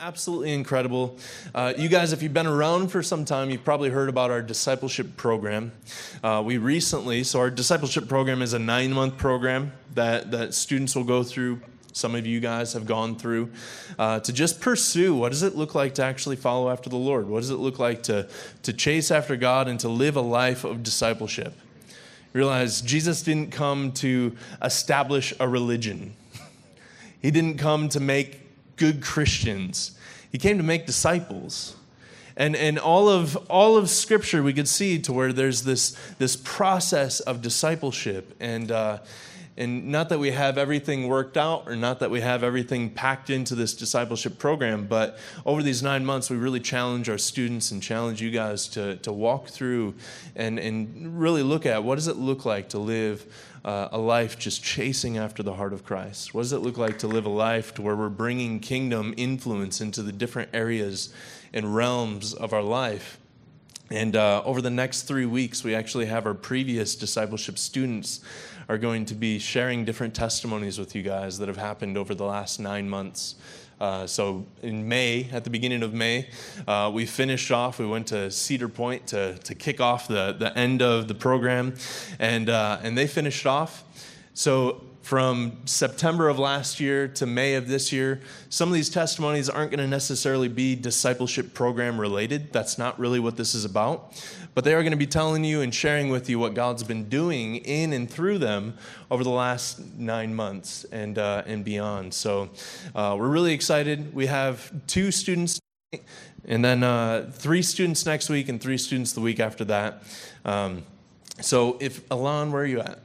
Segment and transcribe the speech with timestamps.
[0.00, 1.16] absolutely incredible.
[1.54, 4.42] Uh, you guys, if you've been around for some time, you've probably heard about our
[4.42, 5.72] discipleship program.
[6.22, 10.94] Uh, we recently, so our discipleship program is a nine month program that, that students
[10.96, 11.60] will go through.
[11.92, 13.50] Some of you guys have gone through
[13.98, 17.28] uh, to just pursue what does it look like to actually follow after the Lord?
[17.28, 18.28] What does it look like to,
[18.64, 21.54] to chase after God and to live a life of discipleship?
[22.32, 26.14] Realize Jesus didn't come to establish a religion.
[27.20, 28.47] He didn't come to make
[28.78, 29.92] good Christians.
[30.30, 31.76] He came to make disciples.
[32.36, 36.36] And, and all of all of Scripture we could see to where there's this this
[36.36, 38.98] process of discipleship and uh,
[39.58, 43.28] and not that we have everything worked out or not that we have everything packed
[43.28, 47.82] into this discipleship program, but over these nine months, we really challenge our students and
[47.82, 49.94] challenge you guys to, to walk through
[50.36, 53.26] and, and really look at what does it look like to live
[53.68, 56.32] uh, a life just chasing after the heart of Christ?
[56.32, 59.82] What does it look like to live a life to where we're bringing kingdom influence
[59.82, 61.12] into the different areas
[61.52, 63.18] and realms of our life?
[63.90, 68.20] And uh, over the next three weeks, we actually have our previous discipleship students
[68.70, 72.24] are going to be sharing different testimonies with you guys that have happened over the
[72.24, 73.34] last nine months.
[73.80, 76.28] Uh, so in May, at the beginning of May,
[76.66, 77.78] uh, we finished off.
[77.78, 81.74] We went to Cedar Point to, to kick off the, the end of the program,
[82.18, 83.84] and, uh, and they finished off.
[84.34, 89.48] So from September of last year to May of this year, some of these testimonies
[89.48, 92.52] aren't going to necessarily be discipleship program related.
[92.52, 94.22] That's not really what this is about.
[94.54, 97.08] But they are going to be telling you and sharing with you what God's been
[97.08, 98.76] doing in and through them
[99.10, 102.12] over the last nine months and, uh, and beyond.
[102.12, 102.50] So
[102.94, 104.14] uh, we're really excited.
[104.14, 105.60] We have two students.
[106.44, 110.02] And then uh, three students next week and three students the week after that.
[110.44, 110.84] Um,
[111.40, 112.98] so, if Alon, where are you at?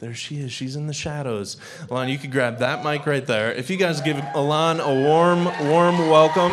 [0.00, 0.50] There she is.
[0.50, 1.58] She's in the shadows.
[1.90, 3.52] Alon, you could grab that mic right there.
[3.52, 6.52] If you guys give Alon a warm, warm welcome.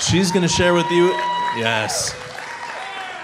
[0.00, 1.10] She's going to share with you.
[1.56, 2.16] Yes.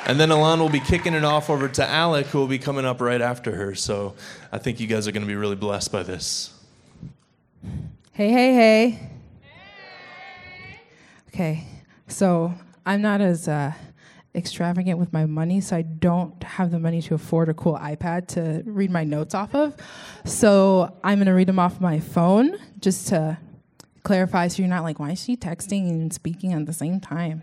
[0.06, 2.84] And then Alon will be kicking it off over to Alec, who will be coming
[2.84, 3.74] up right after her.
[3.74, 4.14] So
[4.52, 6.54] I think you guys are going to be really blessed by this.
[8.12, 9.10] Hey, hey, hey.
[11.34, 11.64] Okay,
[12.06, 12.54] so
[12.86, 13.48] I'm not as.
[13.48, 13.72] Uh,
[14.34, 18.28] extravagant with my money, so I don't have the money to afford a cool iPad
[18.28, 19.76] to read my notes off of.
[20.24, 23.38] So I'm gonna read them off my phone just to
[24.02, 27.42] clarify so you're not like, why is she texting and speaking at the same time?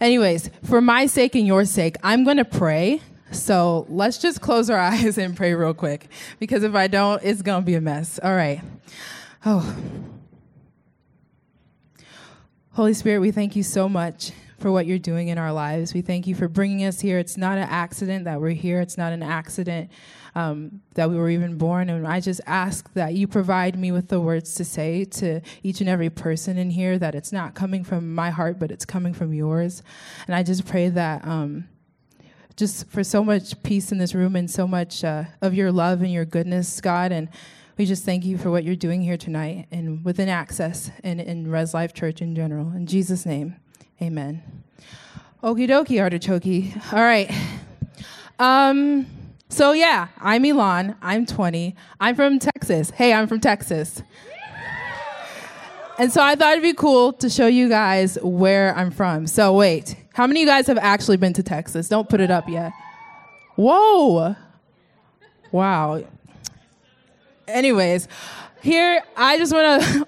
[0.00, 3.00] Anyways, for my sake and your sake, I'm gonna pray.
[3.30, 7.42] So let's just close our eyes and pray real quick because if I don't, it's
[7.42, 8.18] gonna be a mess.
[8.22, 8.60] All right.
[9.44, 9.76] Oh.
[12.72, 14.32] Holy Spirit, we thank you so much
[14.62, 15.92] for what you're doing in our lives.
[15.92, 17.18] We thank you for bringing us here.
[17.18, 19.90] It's not an accident that we're here, it's not an accident
[20.34, 21.90] um, that we were even born.
[21.90, 25.80] And I just ask that you provide me with the words to say to each
[25.80, 29.12] and every person in here that it's not coming from my heart, but it's coming
[29.12, 29.82] from yours.
[30.26, 31.26] And I just pray that.
[31.26, 31.68] Um,
[32.54, 36.02] just for so much peace in this room and so much uh, of your love
[36.02, 37.10] and your goodness, God.
[37.10, 37.30] And
[37.78, 41.50] we just thank you for what you're doing here tonight and within Access and in
[41.50, 42.70] Res Life Church in general.
[42.72, 43.56] In Jesus' name.
[44.02, 44.42] Amen.
[45.44, 46.92] Okie dokie, artichoke.
[46.92, 47.30] All right.
[48.40, 49.06] Um,
[49.48, 50.96] so, yeah, I'm Elon.
[51.00, 51.76] I'm 20.
[52.00, 52.90] I'm from Texas.
[52.90, 54.02] Hey, I'm from Texas.
[56.00, 59.28] And so I thought it'd be cool to show you guys where I'm from.
[59.28, 61.88] So, wait, how many of you guys have actually been to Texas?
[61.88, 62.72] Don't put it up yet.
[63.54, 64.34] Whoa.
[65.52, 66.02] Wow.
[67.46, 68.08] Anyways,
[68.62, 70.06] here, I just want to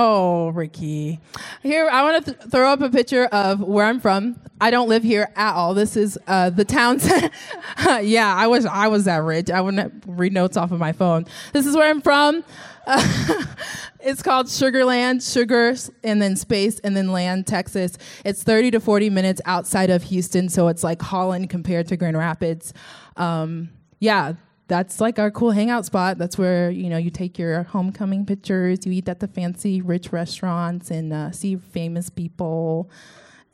[0.00, 1.18] Oh, Ricky.
[1.60, 4.38] Here, I want to th- throw up a picture of where I'm from.
[4.60, 5.74] I don't live here at all.
[5.74, 7.00] This is uh, the town.
[8.04, 9.50] yeah, I wish I was that rich.
[9.50, 11.26] I wouldn't read notes off of my phone.
[11.52, 12.44] This is where I'm from.
[12.86, 13.44] Uh,
[14.00, 17.98] it's called Sugar Land, Sugar, and then Space, and then Land, Texas.
[18.24, 22.16] It's 30 to 40 minutes outside of Houston, so it's like Holland compared to Grand
[22.16, 22.72] Rapids.
[23.16, 24.34] Um, yeah,
[24.68, 26.18] that's like our cool hangout spot.
[26.18, 30.12] That's where you know you take your homecoming pictures, you eat at the fancy rich
[30.12, 32.90] restaurants, and uh, see famous people.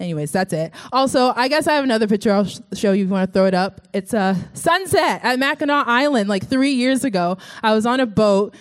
[0.00, 0.72] Anyways, that's it.
[0.92, 3.32] Also, I guess I have another picture I'll sh- show you if you want to
[3.32, 3.80] throw it up.
[3.92, 7.38] It's a sunset at Mackinac Island like three years ago.
[7.62, 8.54] I was on a boat.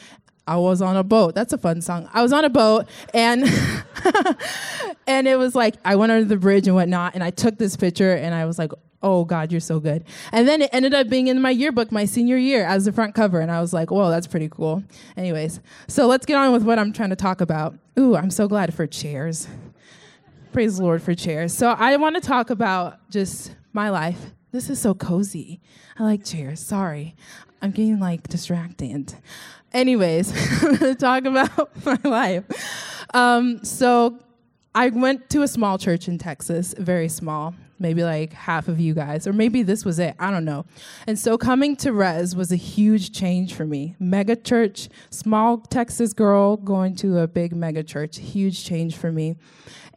[0.45, 1.35] I was on a boat.
[1.35, 2.09] That's a fun song.
[2.13, 3.43] I was on a boat and
[5.07, 7.75] and it was like I went under the bridge and whatnot, and I took this
[7.75, 10.03] picture and I was like, oh God, you're so good.
[10.31, 13.13] And then it ended up being in my yearbook my senior year as the front
[13.13, 13.41] cover.
[13.41, 14.83] And I was like, whoa, that's pretty cool.
[15.17, 17.75] Anyways, so let's get on with what I'm trying to talk about.
[17.99, 19.47] Ooh, I'm so glad for chairs.
[20.53, 21.53] Praise the Lord for chairs.
[21.53, 25.59] So I want to talk about just my life, this is so cozy.
[25.97, 26.59] I like chairs.
[26.59, 27.15] Sorry.
[27.63, 29.13] I'm getting like distracted.
[29.71, 30.31] Anyways,
[30.63, 32.43] I'm to talk about my life.
[33.13, 34.19] Um, so
[34.75, 38.93] I went to a small church in Texas, very small, maybe like half of you
[38.93, 40.13] guys, or maybe this was it.
[40.19, 40.65] I don't know.
[41.07, 43.95] And so coming to Res was a huge change for me.
[43.97, 49.37] Mega church, small Texas girl going to a big mega church, huge change for me.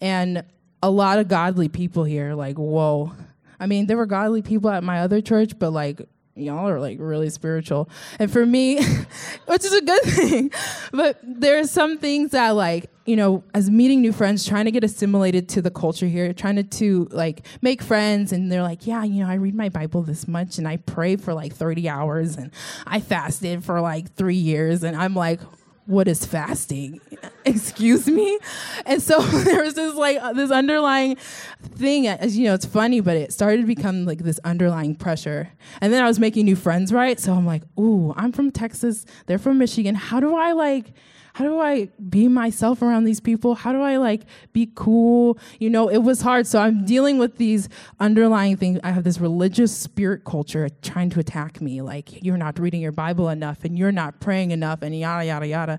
[0.01, 0.45] And
[0.85, 3.13] a lot of godly people here, like, whoa.
[3.59, 6.01] I mean, there were godly people at my other church, but like
[6.37, 7.89] y'all are like really spiritual.
[8.19, 8.77] And for me,
[9.47, 10.51] which is a good thing,
[10.93, 14.85] but there's some things that like, you know, as meeting new friends, trying to get
[14.85, 19.05] assimilated to the culture here, trying to, to like make friends and they're like, yeah,
[19.05, 22.37] you know, I read my Bible this much and I pray for like 30 hours
[22.37, 22.51] and
[22.87, 25.41] I fasted for like 3 years and I'm like,
[25.87, 27.01] what is fasting?
[27.45, 28.39] Excuse me?
[28.85, 31.17] And so there was this like uh, this underlying
[31.63, 35.51] thing, as you know, it's funny, but it started to become like this underlying pressure.
[35.81, 37.19] And then I was making new friends, right?
[37.19, 39.95] So I'm like, ooh, I'm from Texas, they're from Michigan.
[39.95, 40.93] How do I like
[41.37, 43.57] how do I be myself around these people?
[43.57, 44.23] How do I like
[44.55, 45.39] be cool?
[45.59, 46.47] You know, it was hard.
[46.47, 47.69] So I'm dealing with these
[48.01, 48.81] underlying things.
[48.83, 51.83] I have this religious spirit culture trying to attack me.
[51.83, 55.47] Like, you're not reading your Bible enough and you're not praying enough and yada, yada,
[55.47, 55.79] yada.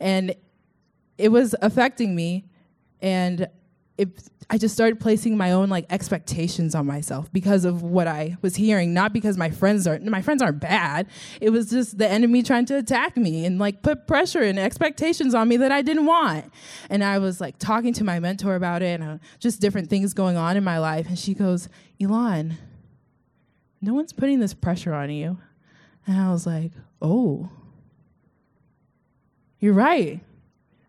[0.00, 0.34] And
[1.18, 2.46] it was affecting me.
[3.00, 3.46] And
[3.98, 4.08] it,
[4.48, 8.54] I just started placing my own like expectations on myself because of what I was
[8.54, 11.08] hearing, not because my friends are my friends aren't bad.
[11.40, 15.34] It was just the enemy trying to attack me and like put pressure and expectations
[15.34, 16.52] on me that I didn't want.
[16.90, 20.14] And I was like talking to my mentor about it and uh, just different things
[20.14, 21.08] going on in my life.
[21.08, 21.68] And she goes,
[22.00, 22.56] Elon,
[23.80, 25.38] no one's putting this pressure on you.
[26.06, 26.70] And I was like,
[27.02, 27.50] oh,
[29.58, 30.20] you're right.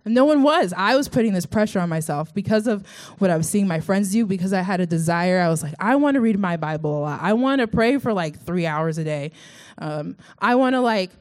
[0.07, 0.73] No one was.
[0.75, 2.85] I was putting this pressure on myself because of
[3.19, 5.39] what I was seeing my friends do, because I had a desire.
[5.39, 7.21] I was like, I want to read my Bible a lot.
[7.21, 9.31] I want to pray for like three hours a day.
[9.77, 11.11] Um, I want to like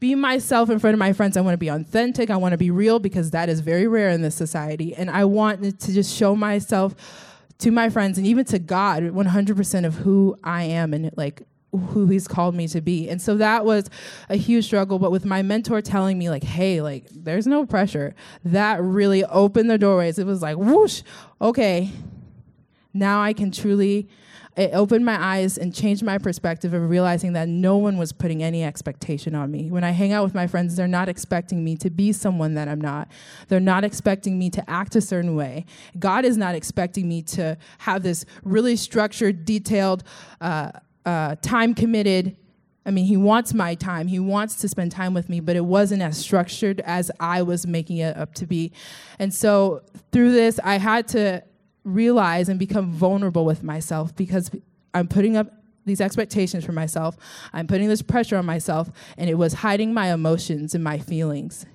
[0.00, 1.36] be myself in front of my friends.
[1.36, 2.28] I want to be authentic.
[2.28, 4.94] I want to be real because that is very rare in this society.
[4.94, 6.94] And I want to just show myself
[7.58, 11.42] to my friends and even to God 100% of who I am and like
[11.72, 13.08] who he's called me to be.
[13.08, 13.88] And so that was
[14.28, 14.98] a huge struggle.
[14.98, 18.14] But with my mentor telling me, like, hey, like, there's no pressure,
[18.44, 20.18] that really opened the doorways.
[20.18, 21.02] It was like, whoosh,
[21.40, 21.90] okay,
[22.92, 24.08] now I can truly.
[24.54, 28.42] It opened my eyes and changed my perspective of realizing that no one was putting
[28.42, 29.70] any expectation on me.
[29.70, 32.68] When I hang out with my friends, they're not expecting me to be someone that
[32.68, 33.08] I'm not.
[33.48, 35.64] They're not expecting me to act a certain way.
[35.98, 40.04] God is not expecting me to have this really structured, detailed,
[40.42, 40.72] uh,
[41.04, 42.36] uh, time committed.
[42.84, 44.08] I mean, he wants my time.
[44.08, 47.66] He wants to spend time with me, but it wasn't as structured as I was
[47.66, 48.72] making it up to be.
[49.18, 51.42] And so through this, I had to
[51.84, 54.50] realize and become vulnerable with myself because
[54.94, 55.52] I'm putting up
[55.84, 57.16] these expectations for myself.
[57.52, 61.66] I'm putting this pressure on myself, and it was hiding my emotions and my feelings.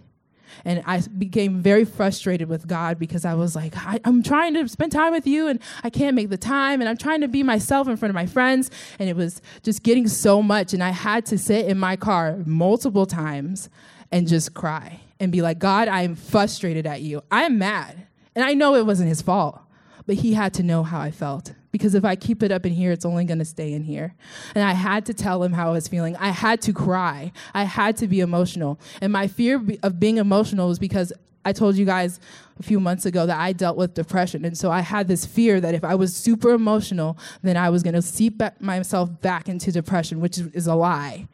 [0.65, 4.67] And I became very frustrated with God because I was like, I, am trying to
[4.67, 6.81] spend time with you and I can't make the time.
[6.81, 8.71] And I'm trying to be myself in front of my friends.
[8.99, 10.73] And it was just getting so much.
[10.73, 13.69] And I had to sit in my car multiple times
[14.11, 17.23] and just cry and be like, God, I am frustrated at you.
[17.31, 18.07] I am mad.
[18.35, 19.59] And I know it wasn't his fault,
[20.05, 22.73] but he had to know how I felt because if I keep it up in
[22.73, 24.15] here, it's only going to stay in here.
[24.55, 26.15] And I had to tell him how I was feeling.
[26.17, 27.31] I had to cry.
[27.53, 28.79] I had to be emotional.
[29.01, 31.13] And my fear of being emotional was because
[31.45, 32.19] I told you guys
[32.59, 34.43] a few months ago that I dealt with depression.
[34.43, 37.83] And so I had this fear that if I was super emotional, then I was
[37.83, 41.27] going to seep myself back into depression, which is a lie.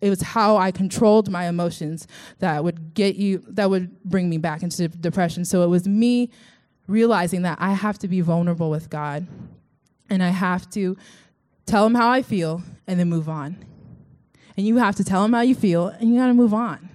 [0.00, 2.08] It was how I controlled my emotions
[2.40, 5.44] that would get you, that would bring me back into depression.
[5.44, 6.30] So it was me
[6.86, 9.26] realizing that I have to be vulnerable with God
[10.08, 10.96] and I have to
[11.66, 13.56] tell him how I feel and then move on.
[14.56, 16.88] And you have to tell him how you feel and you got to move on.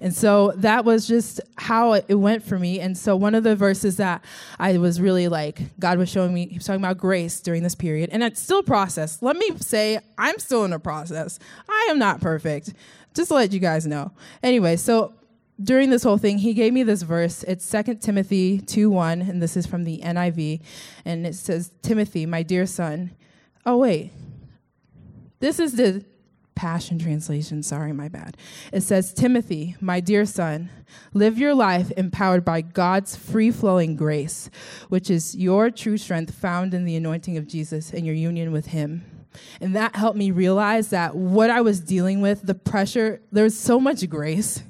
[0.00, 2.80] And so that was just how it went for me.
[2.80, 4.22] And so one of the verses that
[4.58, 7.74] I was really like, God was showing me, he was talking about grace during this
[7.74, 8.10] period.
[8.12, 9.22] And it's still process.
[9.22, 11.38] Let me say, I'm still in a process.
[11.68, 12.74] I am not perfect.
[13.14, 14.12] Just to let you guys know.
[14.42, 15.14] Anyway, so
[15.62, 17.42] during this whole thing, he gave me this verse.
[17.44, 20.60] It's 2 Timothy 2 1, and this is from the NIV.
[21.04, 23.12] And it says, Timothy, my dear son.
[23.64, 24.12] Oh, wait.
[25.40, 26.04] This is the
[26.54, 27.62] Passion Translation.
[27.62, 28.36] Sorry, my bad.
[28.72, 30.70] It says, Timothy, my dear son,
[31.12, 34.50] live your life empowered by God's free flowing grace,
[34.88, 38.66] which is your true strength found in the anointing of Jesus and your union with
[38.66, 39.04] him.
[39.60, 43.78] And that helped me realize that what I was dealing with, the pressure, there's so
[43.78, 44.62] much grace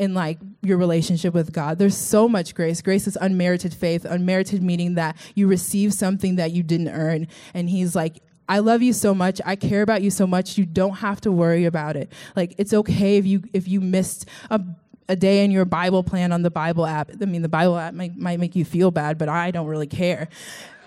[0.00, 1.78] in like your relationship with God.
[1.78, 2.80] There's so much grace.
[2.80, 7.28] Grace is unmerited faith, unmerited meaning that you receive something that you didn't earn.
[7.52, 8.16] And he's like,
[8.48, 9.42] I love you so much.
[9.44, 10.56] I care about you so much.
[10.56, 12.10] You don't have to worry about it.
[12.34, 14.60] Like it's okay if you if you missed a
[15.10, 17.10] a day in your Bible plan on the Bible app.
[17.20, 19.88] I mean, the Bible app might, might make you feel bad, but I don't really
[19.88, 20.28] care.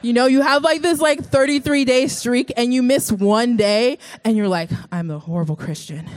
[0.02, 3.98] You know, you have like this like 33 day streak and you miss one day
[4.24, 6.10] and you're like, I'm a horrible Christian.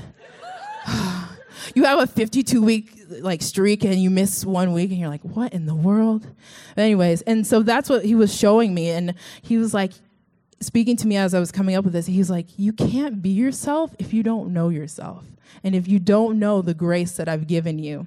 [1.75, 5.23] You have a 52 week like streak and you miss one week and you're like,
[5.23, 6.27] what in the world?
[6.75, 8.91] But anyways, and so that's what he was showing me.
[8.91, 9.93] And he was like,
[10.61, 13.31] speaking to me as I was coming up with this, he's like, you can't be
[13.31, 15.25] yourself if you don't know yourself
[15.63, 18.07] and if you don't know the grace that I've given you.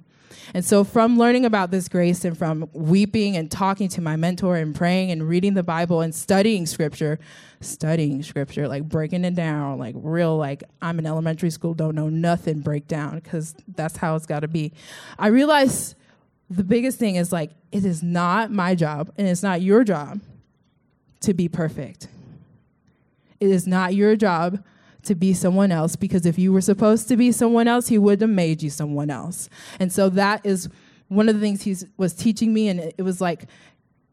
[0.53, 4.55] And so, from learning about this grace and from weeping and talking to my mentor
[4.55, 7.19] and praying and reading the Bible and studying scripture,
[7.61, 12.09] studying scripture, like breaking it down, like real, like I'm in elementary school, don't know
[12.09, 14.73] nothing, breakdown, because that's how it's got to be.
[15.17, 15.95] I realized
[16.49, 20.19] the biggest thing is like, it is not my job and it's not your job
[21.21, 22.07] to be perfect.
[23.39, 24.63] It is not your job
[25.03, 28.21] to be someone else because if you were supposed to be someone else, he would
[28.21, 29.49] have made you someone else.
[29.79, 30.69] And so that is
[31.07, 33.45] one of the things he was teaching me, and it was like,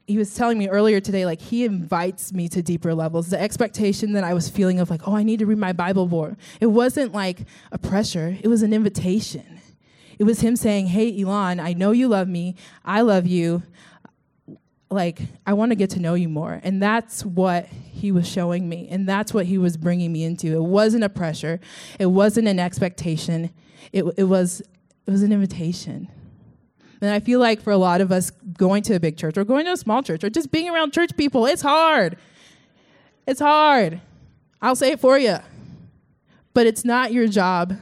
[0.07, 3.29] he was telling me earlier today, like he invites me to deeper levels.
[3.29, 6.07] The expectation that I was feeling of like, oh, I need to read my Bible
[6.07, 6.37] more.
[6.61, 7.41] It wasn't like
[7.73, 9.61] a pressure, it was an invitation.
[10.19, 12.55] It was him saying, Hey, Elon, I know you love me.
[12.87, 13.63] I love you
[14.89, 16.61] like i want to get to know you more.
[16.63, 18.89] And that's what he was showing me.
[18.91, 20.53] And that's what he was bringing me into.
[20.53, 21.61] It wasn't a pressure.
[21.99, 23.51] It wasn't an expectation.
[23.93, 26.09] It, it was it was an invitation.
[27.01, 29.45] And i feel like for a lot of us going to a big church or
[29.45, 32.17] going to a small church or just being around church people it's hard.
[33.27, 34.01] It's hard.
[34.63, 35.39] I'll say it for you
[36.57, 37.75] but it's not your job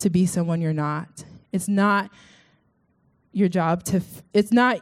[0.00, 1.24] to be someone you're not.
[1.50, 2.10] It's not
[3.32, 4.80] your job to f- it's not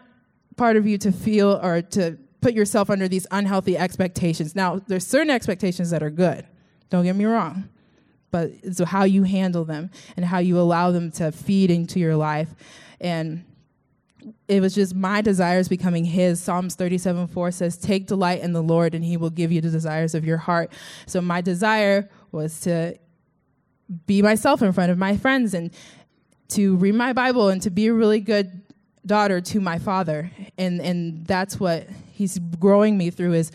[0.57, 4.55] part of you to feel or to put yourself under these unhealthy expectations.
[4.55, 6.47] Now, there's certain expectations that are good.
[6.91, 7.69] Don't get me wrong.
[8.31, 12.17] But it's how you handle them and how you allow them to feed into your
[12.17, 12.49] life.
[13.01, 13.45] And
[14.49, 16.41] it was just my desires becoming his.
[16.41, 19.71] Psalms 37 4 says, Take delight in the Lord, and he will give you the
[19.71, 20.73] desires of your heart.
[21.07, 22.99] So my desire was to
[24.07, 25.71] be myself in front of my friends and
[26.49, 28.63] to read my Bible and to be a really good
[29.07, 33.53] daughter to my father and and that's what he's growing me through is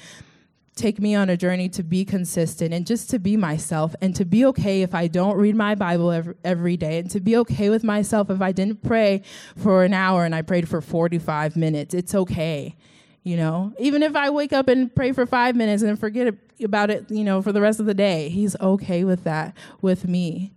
[0.79, 4.23] take me on a journey to be consistent and just to be myself and to
[4.23, 7.69] be okay if I don't read my Bible every, every day and to be okay
[7.69, 9.23] with myself if I didn't pray
[9.57, 11.93] for an hour and I prayed for 45 minutes.
[11.93, 12.77] It's okay.
[13.23, 16.89] You know, even if I wake up and pray for five minutes and forget about
[16.89, 20.53] it, you know, for the rest of the day, he's okay with that with me.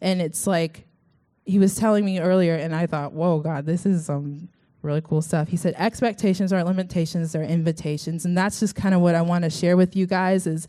[0.00, 0.86] And it's like,
[1.44, 4.48] he was telling me earlier, and I thought, whoa, God, this is some
[4.82, 5.48] really cool stuff.
[5.48, 8.24] He said, expectations aren't limitations, they're invitations.
[8.24, 10.66] And that's just kind of what I want to share with you guys is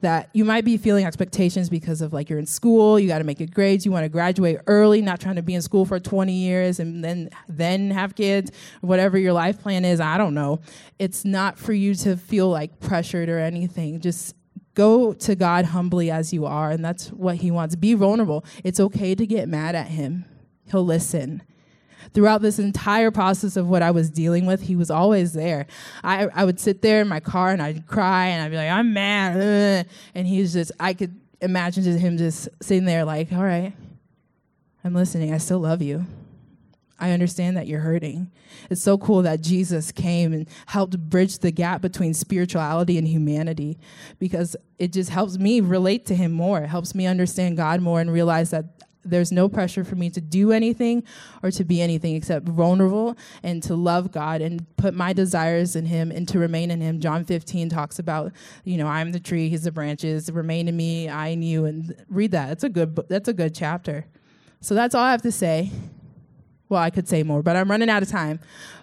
[0.00, 3.24] that you might be feeling expectations because of like you're in school, you got to
[3.24, 5.98] make good grades, you want to graduate early, not trying to be in school for
[5.98, 8.50] 20 years and then then have kids,
[8.82, 10.60] whatever your life plan is, I don't know.
[10.98, 14.00] It's not for you to feel like pressured or anything.
[14.00, 14.34] Just
[14.74, 17.76] Go to God humbly as you are, and that's what He wants.
[17.76, 18.44] Be vulnerable.
[18.64, 20.24] It's okay to get mad at Him,
[20.70, 21.42] He'll listen.
[22.12, 25.66] Throughout this entire process of what I was dealing with, He was always there.
[26.02, 28.70] I, I would sit there in my car and I'd cry and I'd be like,
[28.70, 29.86] I'm mad.
[30.14, 33.72] And He's just, I could imagine Him just sitting there, like, all right,
[34.82, 35.32] I'm listening.
[35.32, 36.04] I still love you.
[37.04, 38.30] I understand that you're hurting.
[38.70, 43.78] It's so cool that Jesus came and helped bridge the gap between spirituality and humanity
[44.18, 46.60] because it just helps me relate to him more.
[46.60, 50.20] It helps me understand God more and realize that there's no pressure for me to
[50.22, 51.04] do anything
[51.42, 55.84] or to be anything except vulnerable and to love God and put my desires in
[55.84, 57.00] him and to remain in him.
[57.00, 58.32] John 15 talks about,
[58.64, 61.94] you know, I'm the tree, he's the branches, remain in me, I in you and
[62.08, 62.52] read that.
[62.52, 64.06] It's a good that's a good chapter.
[64.62, 65.70] So that's all I have to say.
[66.74, 68.40] Well, I could say more, but I'm running out of time.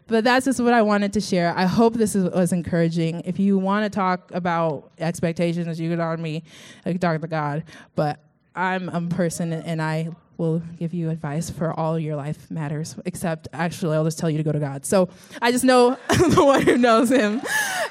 [0.07, 1.53] But that's just what I wanted to share.
[1.57, 3.21] I hope this is, was encouraging.
[3.25, 6.41] If you want to talk about expectations, you can to me,
[6.85, 7.65] you can talk to God.
[7.95, 8.21] But
[8.55, 10.07] I'm a person, and I
[10.37, 12.95] will give you advice for all your life matters.
[13.03, 14.85] Except, actually, I'll just tell you to go to God.
[14.85, 15.09] So
[15.41, 17.41] I just know the one who knows Him.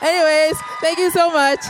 [0.01, 1.61] Anyways, thank you so much.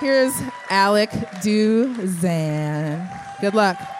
[0.00, 0.32] Here's
[0.70, 1.10] Alec
[1.42, 3.06] Duzan.
[3.42, 3.93] Good luck.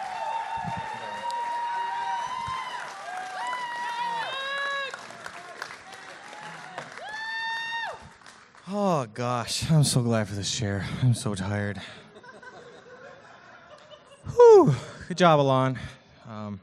[8.67, 10.83] Oh gosh, I'm so glad for this chair.
[11.03, 11.79] I'm so tired.
[14.33, 14.73] Whew.
[15.07, 15.77] Good job, Alon.
[16.27, 16.59] Um,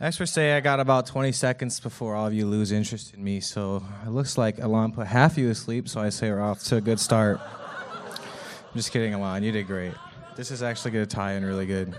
[0.00, 3.38] experts say I got about 20 seconds before all of you lose interest in me,
[3.38, 6.64] so it looks like Alon put half of you asleep, so I say we're off
[6.64, 7.40] to a good start.
[7.40, 9.44] I'm just kidding, Alon.
[9.44, 9.94] You did great.
[10.34, 11.94] This is actually going to tie in really good.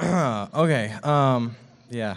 [0.02, 0.92] okay.
[1.04, 1.54] Um,
[1.88, 2.16] yeah.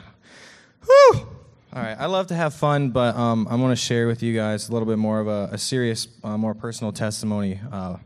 [0.83, 1.32] Whew.
[1.75, 1.97] All right.
[1.99, 4.71] I love to have fun, but um, I want to share with you guys a
[4.71, 7.97] little bit more of a, a serious, uh, more personal testimony uh,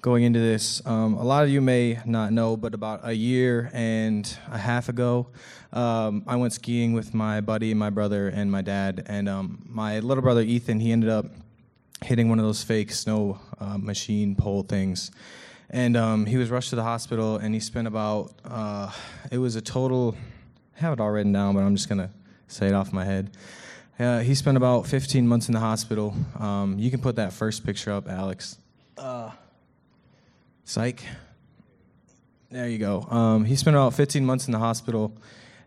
[0.00, 0.80] going into this.
[0.86, 4.88] Um, a lot of you may not know, but about a year and a half
[4.88, 5.26] ago,
[5.74, 9.04] um, I went skiing with my buddy, my brother, and my dad.
[9.04, 11.26] And um, my little brother Ethan, he ended up
[12.02, 15.10] hitting one of those fake snow uh, machine pole things.
[15.68, 18.90] And um, he was rushed to the hospital, and he spent about, uh,
[19.30, 20.16] it was a total,
[20.78, 22.08] I have it all written down, but I'm just going to
[22.50, 23.30] say it off my head.
[23.98, 26.14] Uh, he spent about 15 months in the hospital.
[26.38, 28.56] Um, you can put that first picture up, Alex.
[28.96, 29.30] Uh,
[30.64, 31.04] psych.
[32.50, 33.02] There you go.
[33.10, 35.12] Um, he spent about 15 months in the hospital,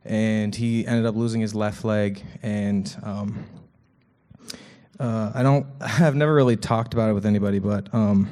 [0.04, 2.24] and he ended up losing his left leg.
[2.42, 3.46] And um,
[5.00, 8.30] uh, I don't, I've never really talked about it with anybody, but um,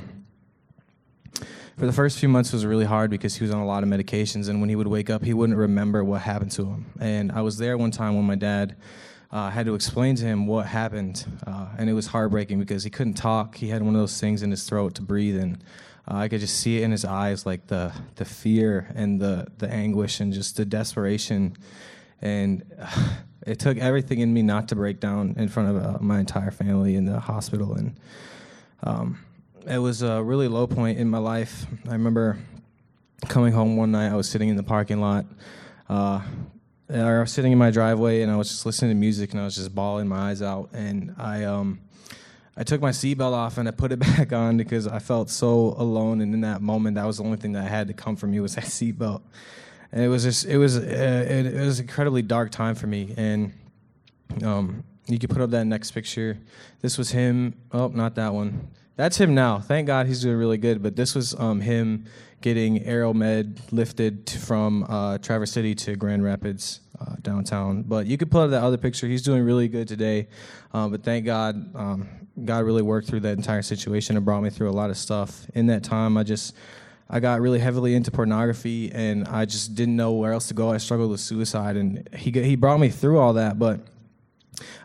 [1.78, 3.90] for the first few months was really hard because he was on a lot of
[3.90, 6.86] medications and when he would wake up he wouldn't remember what happened to him.
[7.00, 8.76] And i was there one time when my dad
[9.32, 12.90] uh, had to explain to him what happened uh, and it was heartbreaking because he
[12.90, 13.56] couldn't talk.
[13.56, 15.64] He had one of those things in his throat to breathe and
[16.08, 19.48] uh, i could just see it in his eyes like the, the fear and the,
[19.60, 21.56] the anguish and just the desperation.
[22.22, 22.64] And
[23.48, 26.52] it took everything in me not to break down in front of uh, my entire
[26.52, 27.74] family in the hospital.
[27.74, 28.00] And
[28.84, 29.20] um,
[29.68, 31.66] it was a really low point in my life.
[31.88, 32.38] I remember
[33.28, 34.12] coming home one night.
[34.12, 35.26] I was sitting in the parking lot,
[35.90, 36.22] uh,
[36.90, 39.42] or I was sitting in my driveway, and I was just listening to music, and
[39.42, 40.70] I was just bawling my eyes out.
[40.74, 41.80] And I, um,
[42.58, 45.76] I took my seatbelt off and I put it back on because I felt so
[45.78, 46.22] alone.
[46.22, 48.40] And in that moment, that was the only thing that had to come from me
[48.40, 49.22] was that seatbelt.
[49.92, 52.88] And it was just, it was, uh, it, it was an incredibly dark time for
[52.88, 53.14] me.
[53.18, 53.54] And
[54.44, 56.38] um, you could put up that next picture.
[56.82, 57.56] This was him.
[57.72, 58.70] Oh, not that one.
[58.96, 59.60] That's him now.
[59.60, 60.84] Thank God he's doing really good.
[60.84, 62.06] But this was um, him
[62.42, 67.84] getting Aeromed lifted from uh, Traverse City to Grand Rapids uh, downtown.
[67.84, 69.08] But you could pull up that other picture.
[69.08, 70.28] He's doing really good today.
[70.74, 72.10] Uh, but thank God, um,
[72.44, 75.46] God really worked through that entire situation and brought me through a lot of stuff.
[75.54, 76.56] In that time, I just
[77.10, 80.72] I got really heavily into pornography and I just didn't know where else to go.
[80.72, 83.82] I struggled with suicide, and he he brought me through all that, but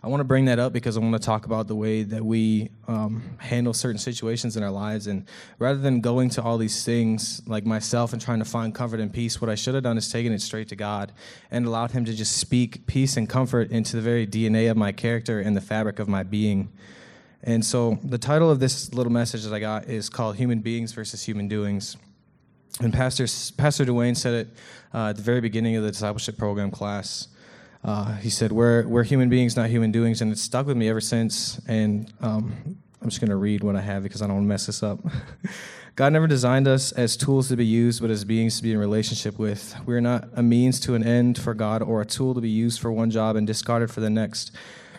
[0.02, 2.24] I want to bring that up because I want to talk about the way that
[2.24, 5.06] we um, handle certain situations in our lives.
[5.06, 5.24] And
[5.58, 9.12] rather than going to all these things like myself and trying to find comfort and
[9.12, 11.12] peace, what I should have done is taken it straight to God
[11.50, 14.92] and allowed Him to just speak peace and comfort into the very DNA of my
[14.92, 16.72] character and the fabric of my being.
[17.42, 20.92] And so the title of this little message that I got is called Human Beings
[20.92, 21.96] versus Human Doings.
[22.80, 24.48] And Pastor, Pastor Dwayne said it
[24.92, 27.28] uh, at the very beginning of the discipleship program class.
[27.84, 30.20] Uh, he said, we're, we're human beings, not human doings.
[30.20, 31.60] And it's stuck with me ever since.
[31.68, 34.48] And um, I'm just going to read what I have because I don't want to
[34.48, 34.98] mess this up.
[35.96, 38.78] God never designed us as tools to be used, but as beings to be in
[38.78, 39.74] relationship with.
[39.86, 42.50] We are not a means to an end for God or a tool to be
[42.50, 44.54] used for one job and discarded for the next.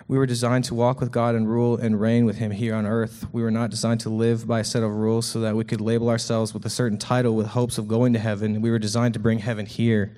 [0.08, 2.86] We were designed to walk with God and rule and reign with Him here on
[2.86, 3.26] earth.
[3.34, 5.82] We were not designed to live by a set of rules so that we could
[5.82, 8.62] label ourselves with a certain title with hopes of going to heaven.
[8.62, 10.16] We were designed to bring heaven here.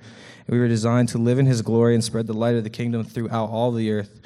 [0.50, 3.04] We were designed to live in his glory and spread the light of the kingdom
[3.04, 4.20] throughout all the earth.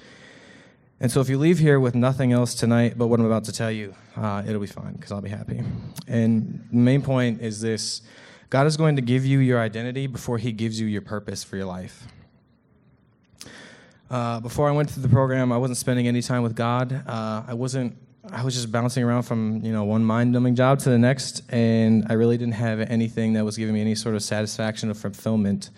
[0.99, 3.53] And so, if you leave here with nothing else tonight but what I'm about to
[3.53, 5.63] tell you, uh, it'll be fine because I'll be happy.
[6.09, 8.01] And the main point is this
[8.49, 11.59] God is going to give you your identity before he gives you your purpose for
[11.59, 12.07] your life.
[14.11, 17.05] Uh, before I went through the program, I wasn't spending any time with God.
[17.07, 17.99] Uh, I wasn't.
[18.33, 22.07] I was just bouncing around from you know one mind-numbing job to the next, and
[22.09, 25.69] I really didn't have anything that was giving me any sort of satisfaction or fulfillment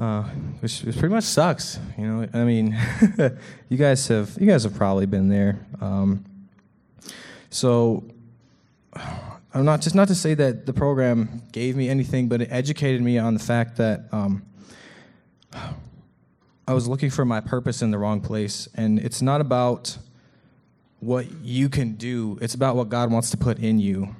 [0.00, 0.22] uh,
[0.60, 1.78] which, which pretty much sucks.
[1.98, 2.76] You know, I mean,
[3.68, 5.66] you guys have you guys have probably been there.
[5.80, 6.24] Um,
[7.50, 8.04] so,
[8.94, 13.02] I'm not just not to say that the program gave me anything, but it educated
[13.02, 14.42] me on the fact that um,
[16.66, 19.98] I was looking for my purpose in the wrong place, and it's not about
[21.00, 24.14] what you can do; it's about what God wants to put in you.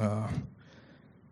[0.00, 0.26] Uh,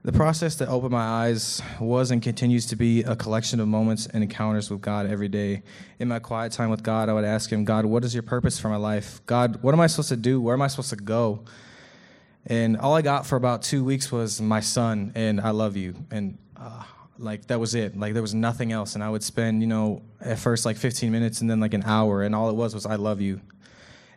[0.05, 4.07] the process that opened my eyes was and continues to be a collection of moments
[4.07, 5.63] and encounters with God every day.
[6.01, 8.59] In my quiet time with God, I would ask Him, God, what is your purpose
[8.59, 9.21] for my life?
[9.27, 10.41] God, what am I supposed to do?
[10.41, 11.45] Where am I supposed to go?
[12.47, 15.95] And all I got for about two weeks was my son and I love you.
[16.11, 16.83] And uh,
[17.19, 17.97] like that was it.
[17.97, 18.97] Like there was nothing else.
[18.97, 21.85] And I would spend, you know, at first like 15 minutes and then like an
[21.85, 22.23] hour.
[22.23, 23.41] And all it was was I love you.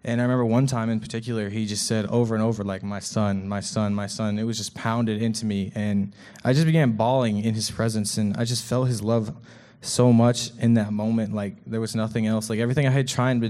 [0.07, 2.99] And I remember one time in particular, he just said over and over, like, my
[2.99, 4.37] son, my son, my son.
[4.37, 5.71] It was just pounded into me.
[5.73, 6.13] And
[6.43, 8.19] I just began bawling in his presence.
[8.19, 9.35] And I just felt his love
[9.81, 11.33] so much in that moment.
[11.33, 12.51] Like, there was nothing else.
[12.51, 13.43] Like, everything I had tried,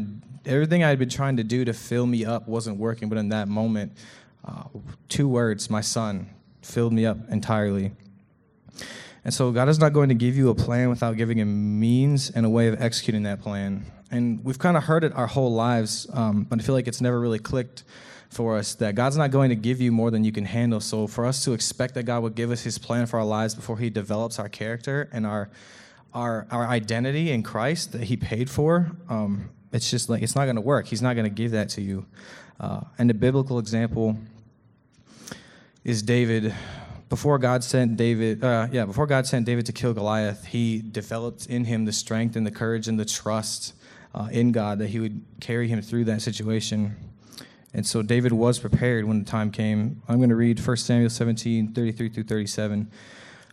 [0.46, 3.10] everything I had been trying to do to fill me up wasn't working.
[3.10, 3.92] But in that moment,
[4.46, 4.64] uh,
[5.10, 6.30] two words, my son,
[6.62, 7.92] filled me up entirely.
[9.26, 12.30] And so God is not going to give you a plan without giving a means
[12.30, 13.84] and a way of executing that plan.
[14.12, 17.02] And we've kind of heard it our whole lives, um, but I feel like it's
[17.02, 17.84] never really clicked
[18.30, 20.80] for us that God's not going to give you more than you can handle.
[20.80, 23.56] So for us to expect that God would give us his plan for our lives
[23.56, 25.50] before he develops our character and our
[26.14, 30.46] our our identity in Christ that he paid for, um, it's just like it's not
[30.46, 30.86] going to work.
[30.86, 32.06] He's not going to give that to you.
[32.60, 34.18] Uh, and the biblical example
[35.84, 36.54] is David.
[37.08, 41.46] Before God sent David, uh, yeah, before God sent David to kill Goliath, he developed
[41.46, 43.74] in him the strength and the courage and the trust
[44.16, 46.96] uh, in God that he would carry him through that situation.
[47.74, 50.02] And so David was prepared when the time came.
[50.08, 52.90] I'm going to read 1 Samuel 17, 33 through 37.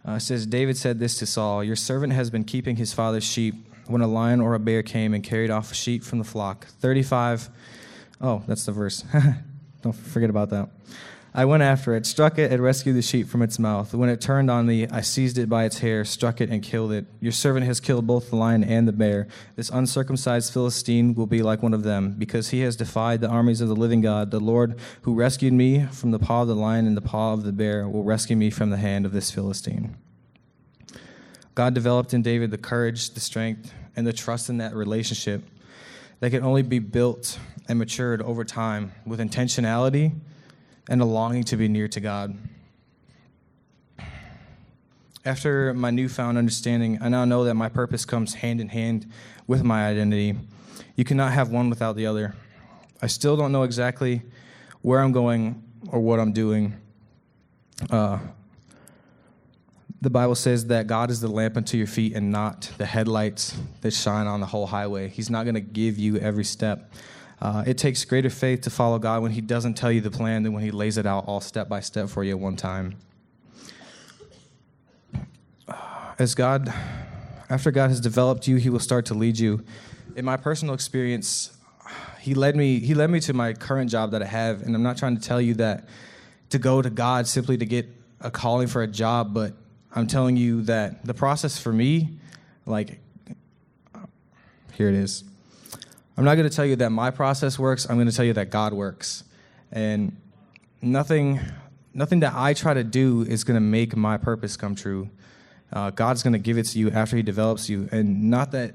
[0.07, 3.25] Uh, it says, David said this to Saul Your servant has been keeping his father's
[3.25, 3.55] sheep
[3.87, 6.67] when a lion or a bear came and carried off a sheep from the flock.
[6.67, 7.51] 35.
[8.21, 9.05] Oh, that's the verse.
[9.83, 10.71] Don't forget about that.
[11.35, 13.95] I went after it, struck it, and rescued the sheep from its mouth.
[13.95, 16.93] When it turned on me, I seized it by its hair, struck it, and killed
[16.93, 17.07] it.
[17.21, 19.29] Your servant has killed both the lion and the bear.
[19.57, 23.63] This uncircumcised Philistine will be like one of them, because he has defied the armies
[23.63, 24.31] of the living God.
[24.31, 27.45] The Lord, who rescued me from the paw of the lion and the paw of
[27.45, 29.97] the bear, will rescue me from the hand of this Philistine.
[31.55, 35.43] God developed in David the courage, the strength, and the trust in that relationship
[36.21, 40.13] that can only be built and matured over time with intentionality
[40.89, 42.37] and a longing to be near to God.
[45.25, 49.11] After my newfound understanding, I now know that my purpose comes hand in hand
[49.47, 50.37] with my identity.
[50.97, 52.35] You cannot have one without the other.
[53.01, 54.23] I still don't know exactly
[54.81, 56.75] where I'm going or what I'm doing.
[57.89, 58.19] Uh,
[60.01, 63.57] the Bible says that God is the lamp unto your feet and not the headlights
[63.83, 65.09] that shine on the whole highway.
[65.09, 66.93] He's not going to give you every step.
[67.43, 70.45] Uh, it takes greater faith to follow God when He doesn't tell you the plan
[70.45, 72.95] than when He lays it out all step by step for you at one time.
[76.21, 76.73] As God,
[77.51, 79.65] after God has developed you, He will start to lead you.
[80.15, 81.57] In my personal experience,
[82.21, 82.79] He led me.
[82.79, 85.23] He led me to my current job that I have, and I'm not trying to
[85.23, 85.89] tell you that
[86.51, 87.89] to go to God simply to get
[88.21, 89.53] a calling for a job, but
[89.93, 92.21] I'm telling you that the process for me,
[92.67, 93.01] like,
[94.75, 95.25] here it is.
[96.17, 97.89] I'm not going to tell you that my process works.
[97.89, 99.25] I'm going to tell you that God works.
[99.71, 100.17] And
[100.83, 101.41] nothing,
[101.95, 105.09] nothing that I try to do is going to make my purpose come true.
[105.73, 108.75] Uh, God's going to give it to you after He develops you, and not that,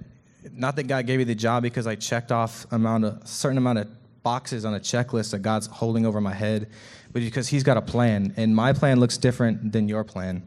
[0.51, 3.79] not that God gave me the job because I checked off amount of certain amount
[3.79, 3.87] of
[4.23, 6.71] boxes on a checklist that God's holding over my head,
[7.13, 10.41] but because He's got a plan, and my plan looks different than your plan.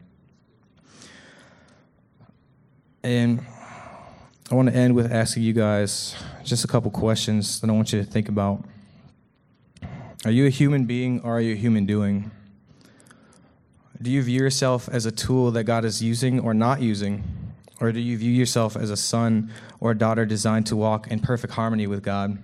[3.01, 3.45] And
[4.51, 7.93] I want to end with asking you guys just a couple questions that I want
[7.93, 8.65] you to think about.
[10.25, 12.31] Are you a human being or are you a human doing?
[14.01, 17.23] Do you view yourself as a tool that God is using or not using?
[17.79, 21.21] Or do you view yourself as a son or a daughter designed to walk in
[21.21, 22.37] perfect harmony with God?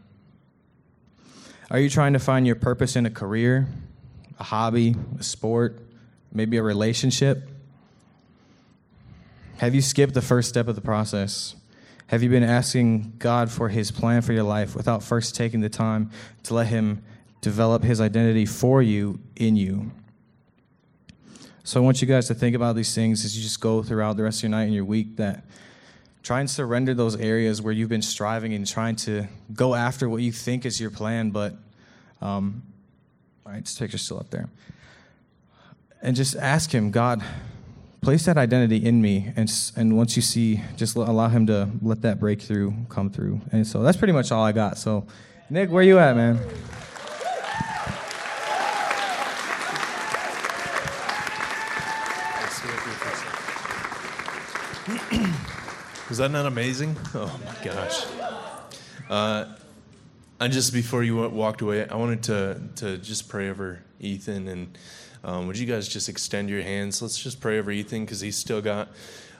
[1.69, 3.67] Are you trying to find your purpose in a career,
[4.39, 5.81] a hobby, a sport,
[6.31, 7.49] maybe a relationship?
[9.57, 11.57] Have you skipped the first step of the process?
[12.07, 15.69] Have you been asking God for His plan for your life without first taking the
[15.69, 16.09] time
[16.43, 17.03] to let Him
[17.41, 19.91] develop His identity for you in you?
[21.63, 24.15] So I want you guys to think about these things as you just go throughout
[24.15, 25.43] the rest of your night and your week that
[26.23, 30.21] try and surrender those areas where you've been striving and trying to go after what
[30.21, 31.55] you think is your plan, but
[32.21, 32.63] um,
[33.45, 34.49] all right, this picture's still up there.
[36.01, 37.21] And just ask him, God,
[38.01, 42.01] place that identity in me and and once you see just allow him to let
[42.01, 45.05] that breakthrough come through and so that's pretty much all i got so
[45.49, 46.39] nick where you at man
[56.09, 56.95] Was that not amazing?
[57.13, 58.05] Oh my gosh.
[59.09, 59.45] Uh,
[60.39, 64.77] and just before you walked away, I wanted to, to just pray over Ethan and
[65.23, 67.01] um, would you guys just extend your hands?
[67.01, 68.89] Let's just pray over Ethan because he's still got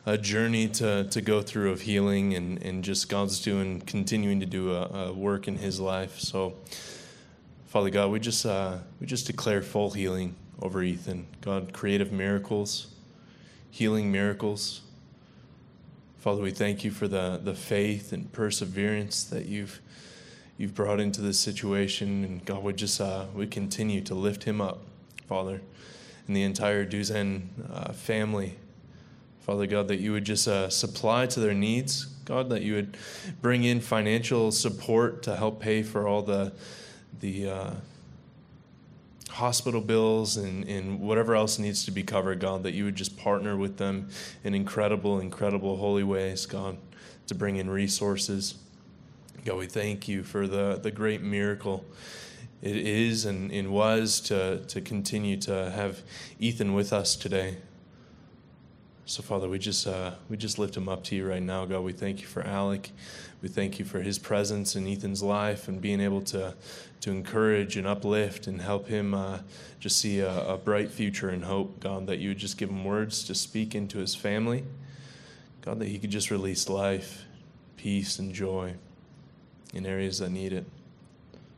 [0.06, 4.46] a journey to, to go through of healing and, and just God's doing, continuing to
[4.46, 6.20] do a, a work in his life.
[6.20, 6.56] So,
[7.68, 11.28] Father God, we just, uh, we just declare full healing over Ethan.
[11.42, 12.88] God, creative miracles,
[13.70, 14.82] healing miracles.
[16.18, 19.80] Father, we thank you for the, the faith and perseverance that you've
[20.58, 22.24] you've brought into this situation.
[22.24, 24.80] And God, we just uh, we continue to lift him up.
[25.28, 25.62] Father,
[26.28, 28.56] and the entire Duzen uh, family.
[29.42, 32.06] Father God, that you would just uh, supply to their needs.
[32.26, 32.98] God, that you would
[33.42, 36.54] bring in financial support to help pay for all the
[37.20, 37.72] the uh,
[39.30, 43.18] hospital bills and, and whatever else needs to be covered, God, that you would just
[43.18, 44.10] partner with them
[44.44, 46.78] in incredible, incredible, holy ways, God,
[47.28, 48.56] to bring in resources.
[49.48, 51.86] God, we thank you for the, the great miracle
[52.62, 56.02] it is and, and was to, to continue to have
[56.38, 57.56] Ethan with us today.
[59.06, 61.80] So, Father, we just, uh, we just lift him up to you right now, God.
[61.80, 62.92] We thank you for Alec.
[63.42, 66.54] We thank you for his presence in Ethan's life and being able to,
[67.00, 69.40] to encourage and uplift and help him uh,
[69.80, 72.84] just see a, a bright future and hope, God, that you would just give him
[72.84, 74.66] words to speak into his family.
[75.62, 77.24] God, that he could just release life,
[77.78, 78.76] peace, and joy
[79.74, 80.66] in areas that need it.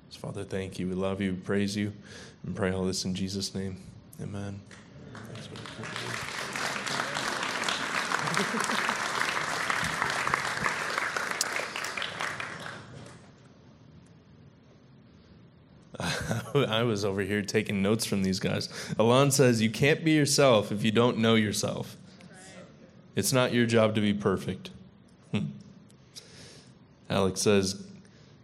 [0.09, 0.87] So, Father, thank you.
[0.87, 1.93] We love you, we praise you,
[2.45, 3.77] and pray all this in Jesus' name.
[4.21, 4.59] Amen.
[16.55, 18.69] I was over here taking notes from these guys.
[18.97, 21.95] Alon says, You can't be yourself if you don't know yourself.
[23.15, 24.69] It's not your job to be perfect.
[25.31, 25.47] Hmm.
[27.09, 27.85] Alex says,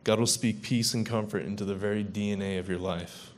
[0.05, 3.31] God will speak peace and comfort into the very DNA of your life.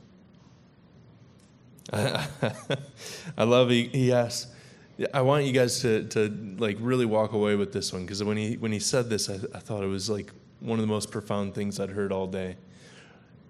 [1.93, 7.71] I love he, he I want you guys to, to like really walk away with
[7.71, 10.31] this one because when he when he said this, I, I thought it was like
[10.59, 12.57] one of the most profound things I'd heard all day.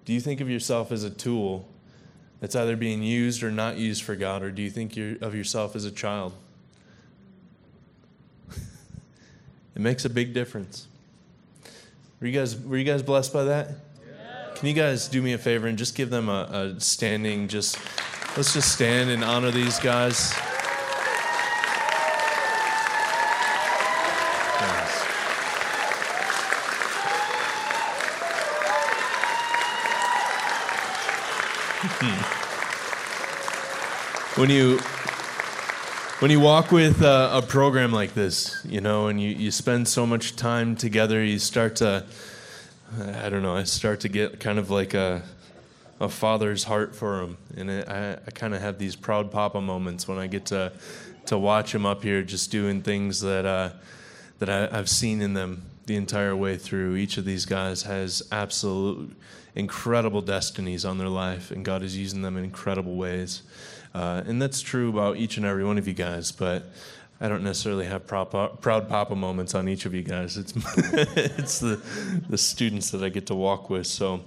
[0.04, 1.68] Do you think of yourself as a tool
[2.38, 5.74] that's either being used or not used for God, or do you think of yourself
[5.74, 6.34] as a child?
[8.52, 8.60] it
[9.74, 10.86] makes a big difference.
[12.20, 13.68] Were you guys Were you guys blessed by that?
[14.56, 17.46] Can you guys do me a favor and just give them a, a standing?
[17.46, 17.78] Just
[18.36, 20.32] let's just stand and honor these guys.
[34.34, 34.80] when you
[36.20, 39.86] when you walk with a, a, program like this, you know, and you, you spend
[39.86, 42.04] so much time together, you start to,
[43.14, 45.22] I don't know, I start to get kind of like a,
[46.00, 47.36] a father's heart for them.
[47.56, 50.72] And it, I, I kind of have these proud papa moments when I get to,
[51.26, 53.70] to watch them up here just doing things that, uh,
[54.40, 56.96] that I, I've seen in them the entire way through.
[56.96, 59.16] Each of these guys has absolute
[59.54, 63.42] incredible destinies on their life, and God is using them in incredible ways.
[63.94, 66.64] Uh, and that's true about each and every one of you guys, but
[67.20, 70.36] I don't necessarily have proud papa moments on each of you guys.
[70.36, 70.52] It's
[71.16, 71.80] it's the
[72.28, 73.88] the students that I get to walk with.
[73.88, 74.20] So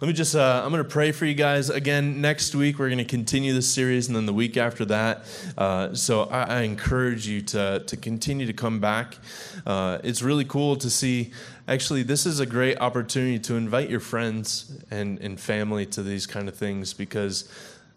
[0.00, 2.78] let me just uh, I'm going to pray for you guys again next week.
[2.78, 5.26] We're going to continue this series, and then the week after that.
[5.58, 9.18] Uh, so I, I, encourage you to to continue to come back.
[9.66, 11.32] Uh, it's really cool to see.
[11.66, 16.26] Actually, this is a great opportunity to invite your friends and and family to these
[16.26, 17.46] kind of things because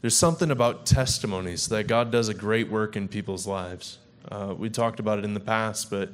[0.02, 4.00] there's something about testimonies that God does a great work in people's lives.
[4.30, 6.10] Uh, we talked about it in the past, but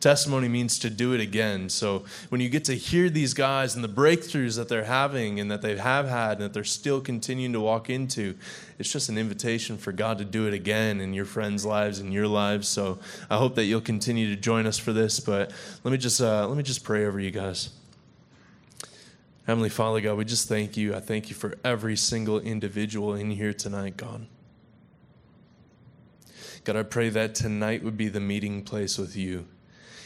[0.00, 1.68] testimony means to do it again.
[1.68, 5.50] So when you get to hear these guys and the breakthroughs that they're having and
[5.50, 8.34] that they have had and that they're still continuing to walk into,
[8.78, 12.12] it's just an invitation for God to do it again in your friends' lives and
[12.12, 12.66] your lives.
[12.66, 12.98] So
[13.30, 15.20] I hope that you'll continue to join us for this.
[15.20, 15.52] But
[15.84, 17.70] let me just uh, let me just pray over you guys.
[19.46, 20.94] Heavenly Father God, we just thank you.
[20.94, 24.26] I thank you for every single individual in here tonight, God.
[26.64, 29.46] God, I pray that tonight would be the meeting place with you.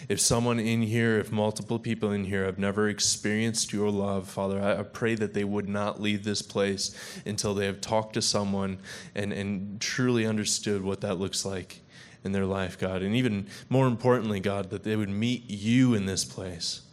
[0.08, 4.62] If someone in here, if multiple people in here have never experienced your love, Father,
[4.62, 6.94] I, pray that they would not leave this place
[7.26, 8.78] until they have talked to someone
[9.14, 11.80] and, and truly understood what that looks like
[12.24, 13.02] in their life, God.
[13.02, 16.85] And even more importantly, God, that they would meet you in this place.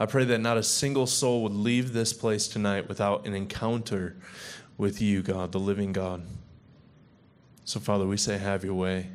[0.00, 4.16] I pray that not a single soul would leave this place tonight without an encounter
[4.76, 6.22] with you, God, the living God.
[7.64, 9.08] So, Father, we say, have your way.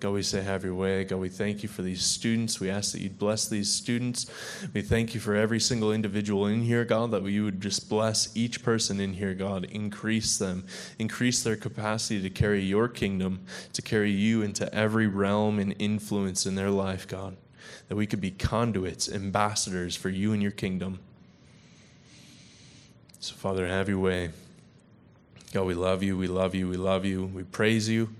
[0.00, 1.04] God, we say, have your way.
[1.04, 2.58] God, we thank you for these students.
[2.58, 4.30] We ask that you'd bless these students.
[4.72, 8.34] We thank you for every single individual in here, God, that you would just bless
[8.34, 9.66] each person in here, God.
[9.66, 10.64] Increase them,
[10.98, 16.46] increase their capacity to carry your kingdom, to carry you into every realm and influence
[16.46, 17.36] in their life, God.
[17.90, 21.00] That we could be conduits, ambassadors for you and your kingdom.
[23.18, 24.30] So, Father, have your way.
[25.52, 27.26] God, we love you, we love you, we love you.
[27.26, 28.10] We praise you.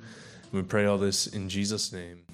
[0.50, 2.24] We pray all this in Jesus' name.